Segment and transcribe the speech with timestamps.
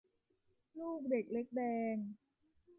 [0.79, 1.61] ลูกเด็กเล็กแด
[1.93, 1.95] ง